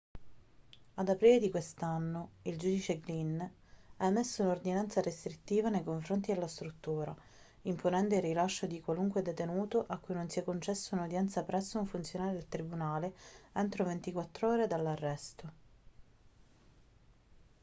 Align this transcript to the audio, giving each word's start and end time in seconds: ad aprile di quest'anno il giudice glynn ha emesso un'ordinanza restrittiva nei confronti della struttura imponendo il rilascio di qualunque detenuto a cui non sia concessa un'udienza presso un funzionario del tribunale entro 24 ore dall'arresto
ad 0.95 1.09
aprile 1.09 1.37
di 1.37 1.51
quest'anno 1.51 2.29
il 2.41 2.57
giudice 2.57 2.99
glynn 2.99 3.39
ha 3.39 3.51
emesso 4.07 4.41
un'ordinanza 4.41 4.99
restrittiva 4.99 5.69
nei 5.69 5.83
confronti 5.83 6.33
della 6.33 6.47
struttura 6.47 7.15
imponendo 7.65 8.15
il 8.15 8.23
rilascio 8.23 8.65
di 8.65 8.81
qualunque 8.81 9.21
detenuto 9.21 9.85
a 9.87 9.99
cui 9.99 10.15
non 10.15 10.27
sia 10.27 10.41
concessa 10.41 10.95
un'udienza 10.95 11.43
presso 11.43 11.77
un 11.77 11.85
funzionario 11.85 12.33
del 12.33 12.49
tribunale 12.49 13.13
entro 13.53 13.83
24 13.85 14.49
ore 14.49 14.65
dall'arresto 14.65 15.51